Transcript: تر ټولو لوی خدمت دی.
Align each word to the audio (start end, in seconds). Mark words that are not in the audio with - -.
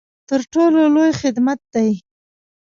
تر 0.29 0.39
ټولو 0.53 0.81
لوی 0.95 1.11
خدمت 1.21 1.59
دی. 1.73 1.91